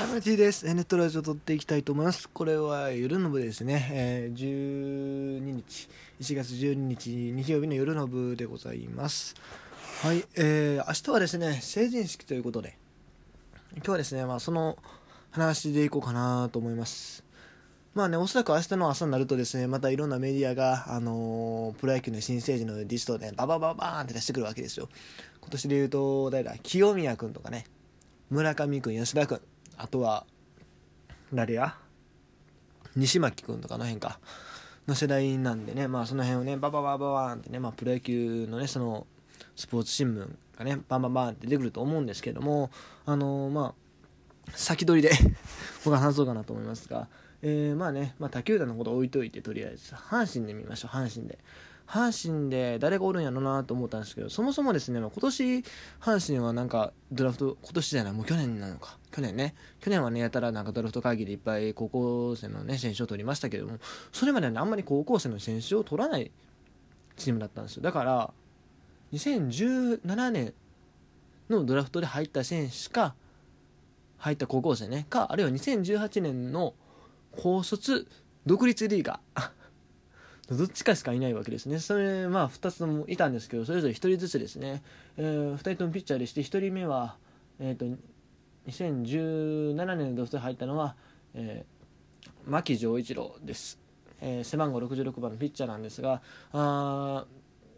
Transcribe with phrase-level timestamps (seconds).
[0.00, 0.64] サムティです。
[0.64, 2.26] ネットラジオ撮っていきたいと思います。
[2.30, 3.86] これは夜の部ですね。
[3.92, 5.90] えー、12日、
[6.22, 9.34] 1月12日、日曜日の夜の部でございます。
[10.00, 12.78] はい、えー、明日はですね、成人式ということで、
[13.74, 14.78] 今日はですね、まあその
[15.32, 17.22] 話でいこうかなと思います。
[17.92, 24.88] まあね、おそらく明日の朝になるとですね、またいろんなメディアが、あのープロ野球の新成人のリストをね、ババババーンって出してくるわけですよ。
[25.42, 27.66] 今年で言うと、誰だ、清宮君とかね、
[28.30, 29.42] 村上君、吉田君、
[29.82, 30.26] あとは、
[31.32, 31.74] 誰や？
[32.96, 34.20] 西巻君とかの辺か、
[34.86, 39.06] の世代なんでね、まあその辺をね、バババババーンってね、まあプロ野球のね、その、
[39.56, 42.70] スポーツ新聞がね、バンバンバーンって出てくると思うんですけども、
[43.06, 45.14] あのーまあ、先取りで
[45.82, 47.08] 僕は話そうかなと思いますが、
[47.40, 49.94] えー、まあね、まあ、他球団のこと置いといてとりあえず。
[49.94, 51.38] 阪神で見ましょう阪神で。
[51.90, 55.58] 阪神で誰がおるんやろなと思ったんですけどそもそもですね、ま、今年
[56.00, 58.96] 阪神はなんかドラフト今年じゃないもう去年なのか。
[59.10, 59.56] 去年ね。
[59.80, 63.78] 去年はねやたらなんかドラフト会議でいっぱい高校生のね選手を取りましたけども
[64.12, 66.30] それまではねあんまり高校生の選手を取らない
[67.16, 67.82] チームだったんですよ。
[67.82, 68.32] だから
[69.12, 70.54] 2017年
[71.48, 73.16] のドラフトで入った選手か
[74.18, 76.74] 入った高校生ねかあるいは2018年の
[77.32, 78.06] 高卒
[78.46, 79.50] 独立リーガー。
[80.50, 81.78] どっちかしかいないわけですね。
[81.78, 84.82] それまあ2つともいたんですけどそれぞれ1人ずつですね、
[85.16, 87.16] えー、2人ともピッチャーでして1人目は、
[87.60, 87.86] えー、と
[88.68, 90.96] 2017年のドフトで入ったのは、
[91.34, 93.78] えー、牧丈一郎です、
[94.20, 96.20] えー背番号66番のピッチャーなんですが
[96.52, 97.24] あ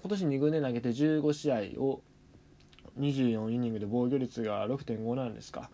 [0.00, 2.02] 今年2軍で投げて15試合を
[2.98, 5.70] 24イニングで防御率が6.5なんですか。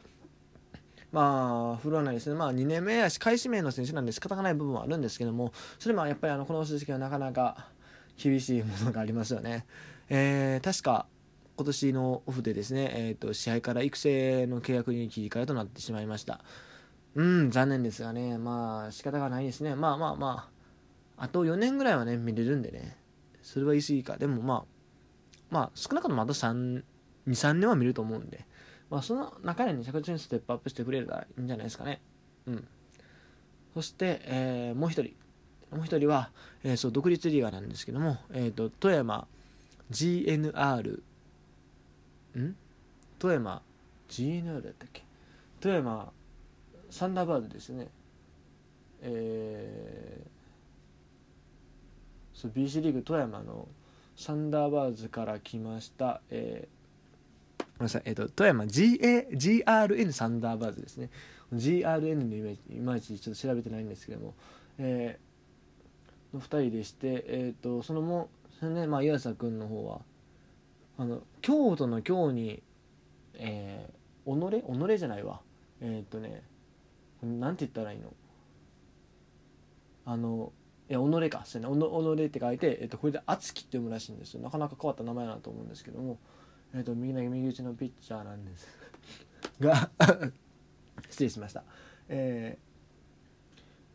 [1.13, 7.69] まあ、振るわないですね、まあ、2年目やし、開始名の選手なんで仕方がない部分はあるんですけども、それもやっぱりあのこの成績はなかなか
[8.17, 9.67] 厳しいものがありますよね。
[10.09, 11.07] えー確か
[11.61, 16.41] 今年のオフでですね、えー、と試合から育成の契約に切り替えとなってしまいました。
[17.15, 19.75] うん、残念ですがね、まあ仕方がないですね。
[19.75, 20.49] まあまあま
[21.19, 22.97] あ、あと4年ぐらいはね、見れるんでね、
[23.43, 24.17] それは言い過ぎか。
[24.17, 24.65] でもまあ、
[25.51, 26.83] まあ少なくともあと3、2、
[27.29, 28.47] 3年は見ると思うんで。
[28.91, 32.01] まあ、その中でね、着実にステップアップしてくれればいいんじゃないですかね。
[32.47, 32.69] うん。
[33.75, 35.15] そして、えーもう一人。
[35.75, 36.31] もう一人は、
[36.65, 39.29] えーそう、独立リーガーなんですけども、えっ、と、富山
[39.93, 41.03] GNR、
[42.37, 42.57] ん？
[43.21, 43.63] 富山
[44.09, 45.05] GNR だったっけ？
[45.61, 46.13] 富山
[46.91, 47.89] サンダーバードですね。
[49.03, 50.31] えー
[52.35, 53.69] そう BC リーグ富山の
[54.17, 56.80] サンダーバーズから来ました、えー
[57.81, 61.11] めんなさい、えっ、と、富山 GA GRN サンダーバーズですね。
[61.53, 64.35] GRN のイメージ、いまいちちょっと調べてないんですけども、
[64.79, 65.31] えー
[66.35, 70.01] の2人でして、えっ、と、そのも、そのね、まあ、岩佐君の方は、
[70.99, 72.63] あの、京都の京に、
[73.35, 74.63] えー、己？
[74.95, 75.41] 己じゃないわ。
[75.81, 76.43] えっ、とね、
[77.23, 78.13] なんて言ったらいいの？
[80.05, 80.53] あの、
[80.89, 84.41] いや、己か、そうね、おの己って書いて、えっ、と、これで敦樹って読むらしいんですよ。
[84.41, 86.19] なかなか変わった名前だなと思うんですけども、
[86.75, 88.69] えー、と右投げ右打ちのピッチャーなんです。
[89.61, 89.91] が
[91.11, 91.65] 失礼しました、
[92.09, 92.71] えー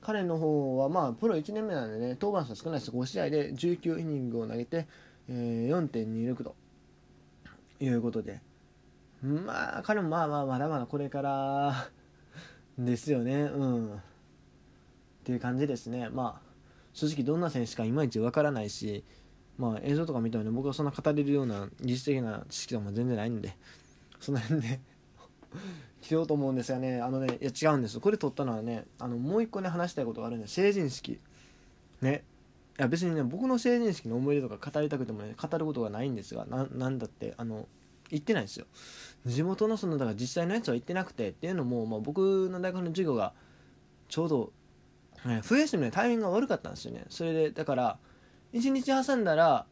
[0.02, 2.92] 彼の方はまあプロ1年目なんでね登板数少ないです。
[2.92, 4.88] 5試合で19イニングを投げて、
[5.28, 6.56] えー4.26と
[7.80, 8.40] いうことで。
[9.24, 11.90] まあ彼もまあまあまだまだこれから
[12.78, 13.46] ですよね。
[13.46, 13.96] うん。
[13.96, 14.00] っ
[15.24, 16.10] ていう感じですね。
[16.10, 16.42] まあ
[16.94, 19.04] 正直どんな選手かいまいちわからないし
[19.58, 23.56] まあ映像とか見てもね僕はそんな語れるような技術的な知識とかも全然ないんで
[24.20, 24.80] その辺で
[26.02, 27.02] 来ようと思うんですがね。
[27.02, 31.20] あのねいや違うんですこれ撮ったのはねあのもう一個ね話したいことがあるんで成人式。
[32.02, 32.24] ね。
[32.78, 37.68] いや別にね僕の成人式の思い出とか語りたくてもね語ることがないんですがなんだってあの
[38.10, 38.66] 行ってないんですよ。
[39.26, 43.34] 地元のそのだから自治体のやつは行ってなくてっていうのも、まあ、僕の大学の授業が
[44.10, 44.52] ちょうど、
[45.26, 47.06] ね、冬休みのタイミングが悪かったんですよね。
[47.10, 47.98] それでだから
[48.56, 49.66] 1日挟んだら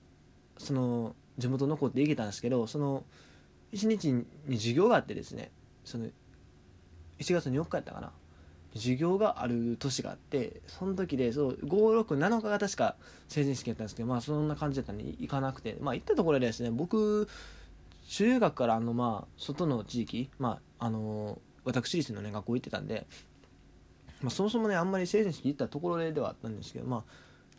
[0.58, 3.04] その地元の子って行けたんですけどその
[3.74, 4.26] 1日に
[4.58, 5.52] 授業があってですね
[5.84, 6.12] その1
[7.20, 8.12] 月4日やったかな。
[8.76, 12.96] 授業がある年があってその時でそう567日が確か
[13.28, 17.28] 成人式やったんですけどまあそんな感じだったんで行かなくてまあ行ったところでですね僕
[18.10, 23.06] 中学からあのまあ外の地域まああの私立のね学校行ってたんで、
[24.22, 27.04] まあ、そもそもねあんまり成人式行ったところではあったんですけどまあ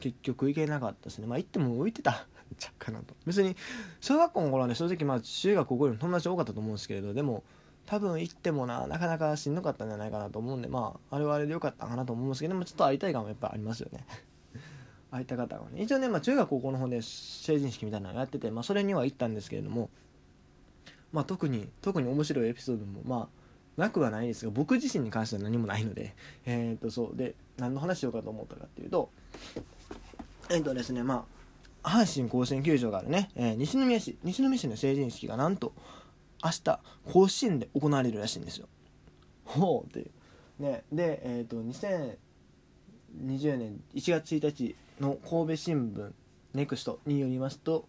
[0.00, 1.26] 結局行けなかったですね。
[1.26, 2.26] まあ行っても浮いてた。
[2.58, 3.14] ちゃうかなと。
[3.26, 3.56] 別に
[4.00, 7.42] 小学校の頃はね正直まあ中学高校よりも友達多かったと思うんですけれどでも
[7.86, 14.06] 多分行ってもななかなかしんどかったんじゃないかなと思うんでまああれはあれでよかったかなと思うんですけどでもちょっと会いたい感もやっぱありますよね。
[15.10, 15.82] 会いたかったかね。
[15.82, 19.90] 一応ね、まあ、中学高校の方で成人式みたいなのやってて、まあ、それには行ったんですけれども
[21.12, 26.14] まあ特に特に面白いエピソードもまあなくはないですが僕自身に関しては何もないので
[26.44, 27.16] えっ、とそう。
[27.16, 29.10] で何の話しようかと思ったかっていうと
[30.50, 31.24] えっ、とですねま
[31.82, 35.72] あ阪神甲子園球場があるね、えー西宮市西宮市の成人式がなんと
[36.42, 36.80] 明日
[37.12, 38.68] 甲子園で行われるらしいんですよ。
[39.44, 40.10] ほうっていう。
[40.62, 46.12] ねでえっ、と2020年1月1日の神戸新聞
[46.54, 47.88] ネクストによりますと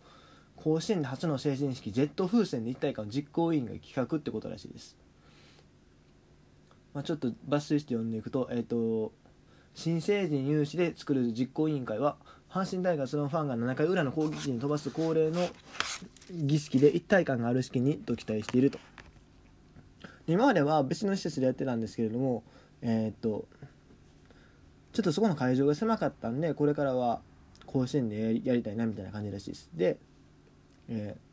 [0.56, 4.98] 甲子園で初の成人式ジェット風船で一体感実行委員が企画ってことらしいです、
[6.94, 9.12] まあ、ちょっと抜粋して読んでいくと,、えー、と
[9.76, 12.18] 新成人有志で作る実行委員会は
[12.56, 15.46] 阪神タイガースのファンが7回裏の攻撃時に飛ばす恒例の
[16.32, 18.80] 儀式で一体感がある式にと期待していると。
[20.26, 22.44] 今までは別の施設でやってたんですけれども
[22.82, 23.46] えっ、と
[24.94, 27.20] ちょっとそこの会場が狭かったんでこれからは
[27.66, 29.70] 甲子園でやりやりたいなみたいな感じらしいです。
[29.74, 29.98] で、
[30.88, 31.26] えー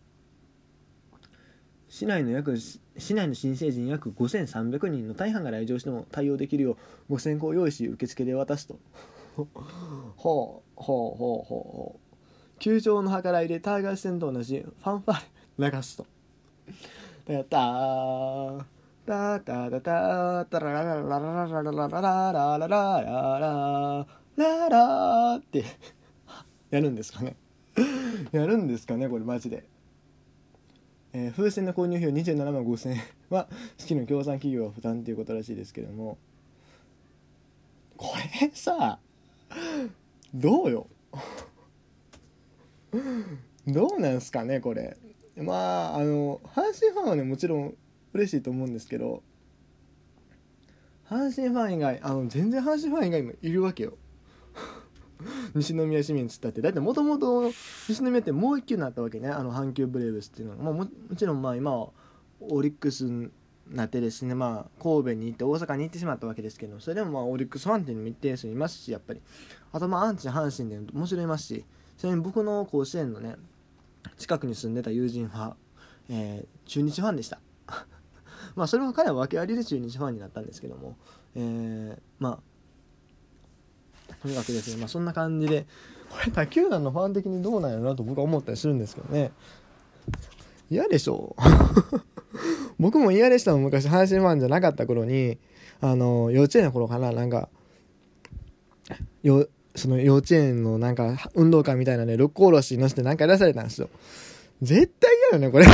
[1.88, 2.80] 市内の約市
[3.14, 6.78] 内の新成人約5300人の大半が来場しても対応できるよ
[7.10, 8.78] う5000個用意し受付で渡すと。
[9.36, 9.46] ほう
[10.16, 12.58] ほうほうほうほう。
[12.58, 15.22] 球場の計らいでターガー戦と同じファンファー
[15.58, 16.06] レ流すと。
[17.26, 18.64] タター
[19.06, 24.06] タタタタタラララララララララララララララ
[24.36, 25.64] ララって
[26.70, 27.36] やるんですかね
[28.32, 29.64] やるんですかねこれマジで、
[31.12, 36.18] えー風船の購入費用27万5000円は好きの協賛企業が負担ということらしいですけども
[37.96, 38.98] これさ
[40.34, 40.86] どうよ？
[43.66, 44.96] どうなんすかねこれ。
[45.36, 47.74] まああの阪神ファンはねもちろん
[48.12, 49.22] 嬉しいと思うんですけど
[51.08, 53.94] 阪神ファン以外あの全然阪神ファン以外もいるわけよ。
[55.54, 56.60] 西宮市民つったって。
[56.60, 57.50] だってもともと
[57.88, 59.28] 西宮ってもう一級になったわけね。
[59.28, 61.90] あの阪急ブレーブスっていうのが、まあ、ももちろんまあ今は
[62.40, 63.30] オリックス
[63.70, 69.22] なってですねまあ神戸に行って大阪に行ってしまったわけですけどそれでもまあオリックスファンっていうのも一定数いますしやっぱり。
[69.72, 71.64] あとまあアンチ阪神でもちろんいますし
[71.96, 73.36] ちなみに僕の甲子園のね
[74.18, 75.56] 近くに住んでた友人は、
[76.10, 77.40] えー中日ファンでした。
[78.54, 80.96] まあそれも彼は訳ありで中日ファンになったんですけども、
[81.34, 82.40] えーま
[84.10, 85.66] あとにかくですね、まあ、そんな感じで
[86.10, 89.32] これ他球団のファン的にどうなんやろなと僕は思ったりするんですけどね。
[90.72, 91.36] 嫌でしょ
[92.78, 95.38] 僕も嫌でしたもん昔阪神ファンじゃなかった頃に
[95.80, 97.48] あの幼稚園の頃かななんか
[99.22, 103.88] よその幼稚園のなんか運動会みたいなね六甲おろしに乗せてなんか出されたんですよ
[104.62, 105.66] 絶対嫌よねこれ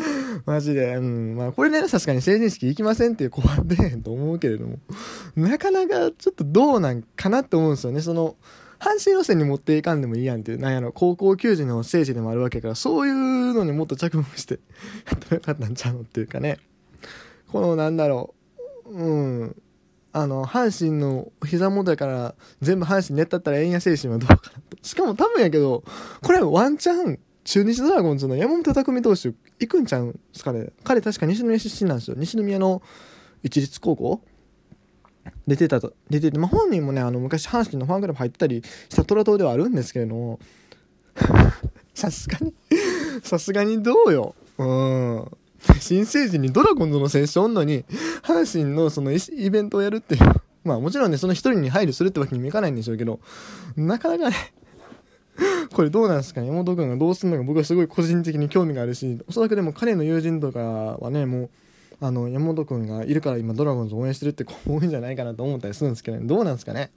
[0.44, 0.96] マジで。
[0.96, 1.36] うん。
[1.36, 4.78] まあ、これね、さすがに成人式行きませんっていう子は出へんと思うけれども、
[5.34, 8.00] なかなかちょっとどうなんかなって思うんですよね。
[8.00, 8.36] その、
[8.78, 14.58] 阪神路線に持っていかんでもいいやんっていう、なんやろ、高校球児の聖地でもあるわけやから、そういうのにもっと着目して、
[15.10, 16.58] やってもよかったんちゃうのっていうかね。
[17.48, 18.34] この、なんだろ
[18.86, 19.12] う、う
[19.44, 19.56] ん。
[20.12, 24.40] あの、阪神の膝元やから、全部阪神寝ったったらええんや精神はどうかな
[24.70, 24.78] と。
[24.82, 25.84] しかも多分やけど、
[26.22, 30.70] これワンチャン、中日ドラゴンズの山本匠投手、行くんちゃうんすかね。
[30.84, 32.16] 彼確か西宮出身なんですよ。
[32.18, 32.82] 西宮の
[33.42, 34.20] 一律高校
[35.46, 40.40] 出てたと、出てて、まあ、本人もね、あの、昔阪神のファンクラブ入ったりした虎党ではあるんですけれども、
[41.94, 42.52] さすがに、
[43.22, 44.34] さすがにどうよ。
[44.58, 45.30] うん。
[45.80, 47.84] 新成人にドラゴンズの選手おんのに、
[48.22, 50.20] 阪神のそのイイベントをやるっていう。
[50.64, 53.20] まあもちろんね、その一人に配慮するってわけにもいかないんでしょうけど、
[53.76, 54.36] なかなかね、
[55.72, 56.48] これどうなんですかね？
[56.48, 61.50] 山本君がどうするのか僕はすごい個人的に興味があるし、おそらくでも彼の友人とかはね、もう、
[62.00, 66.90] あの、山本君がいるから今ドラゴンズ応援してるって子も多いんじゃないかなと思ったりするんですけどね、どうなんですかね。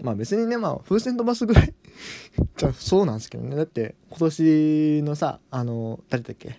[0.00, 1.74] まあ別にね、まあ風船飛ばすぐらい。
[2.56, 3.56] じゃそうなんですけどね。
[3.56, 6.58] だって今年のさ、あの、誰だっけ。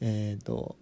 [0.00, 0.76] えっ、と、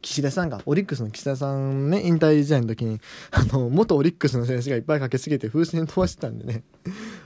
[0.00, 3.00] 岸田さんが、オリックスの岸田さんね、引退時代の時に、
[3.30, 6.62] あの、元オリックスの選手がいっぱいかけすぎて風船飛ばしてたんでね、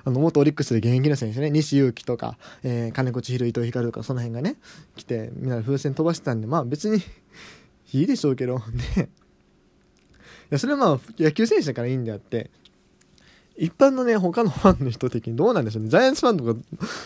[0.04, 4.56] あの、元オリックスで現役の選手ね、西勇輝とか、えー金子千尋、伊藤光とか、その辺がね、
[4.96, 7.02] 来て、みんな風船飛ばしてたんで、まあ別に、
[7.92, 8.64] いいでしょうけど、ね。
[8.96, 9.08] い
[10.50, 12.50] や、それはまあ、野球選手だからいいんであって、
[13.56, 15.88] 一般のね、他のファンの人的にどうなんでしょうね。
[15.88, 16.60] ジャイアンツファンとか、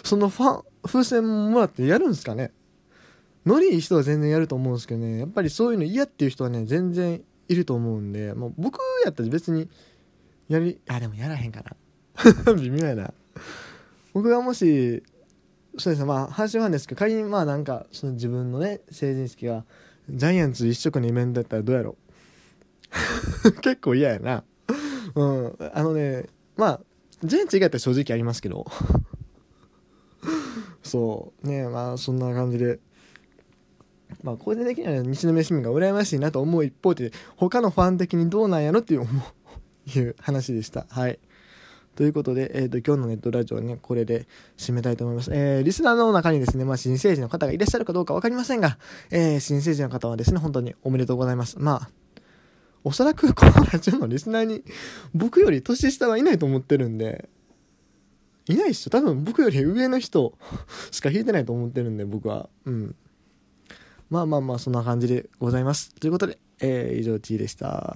[0.04, 2.52] そのファン、風船もらってやるんですかね。
[3.44, 9.68] ノリいい人は全然やると思うんですけどね、やっぱりそういうの嫌っていう人はね、全然いると思うんで、もう僕やったら別に、
[10.48, 11.76] やり、あ、でもやらへんかな。
[12.56, 13.14] 微妙やな。
[14.12, 15.02] 僕がもし、
[15.78, 19.64] そうですね、まあ、阪神ファンですけど、仮にまあなんか、その自分のね、成人式が、
[20.08, 21.96] ジャイアンツ一色のイベントだったらどうやろ
[23.44, 23.52] う？
[23.60, 24.44] 結構嫌やな。
[25.14, 25.56] うん。
[25.74, 26.80] あのね、まあ、
[27.24, 28.66] ジャイアンツ以外だったら正直ありますけど。
[30.82, 31.46] そう。
[31.48, 32.78] ねまあ、そんな感じで。
[34.22, 39.06] まあ個人的には西宮市民が羨ましいなと思う一方で他のファン的にどうなんやろっていう
[39.94, 41.18] いう話でしたはい
[41.96, 45.30] ということで、えーと、今日のネットラジオね、これで締めたいと思います。
[45.32, 48.76] えー、リスナーの中にですね、まあ、新生児の方がいらっしゃるかどうかわかりませんが、
[49.10, 51.58] えー、新生児の方はですね、本当におめでとうございます。
[51.58, 51.90] まあ、
[52.84, 54.62] おそらくこのラジオのリスナーに、
[55.14, 57.30] 僕より年下はいないと思ってるんで、
[58.46, 58.90] いないっしょ。
[58.90, 60.36] 多分僕より上の人
[60.92, 62.50] しか弾いてないと思ってるんで、僕は。
[62.66, 62.94] うん。
[64.10, 65.94] まあまあまあ、そんな感じでございます。
[65.94, 67.94] ということで、えー、以上 T でした。